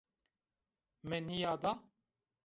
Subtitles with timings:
[1.09, 1.71] Mi nîyada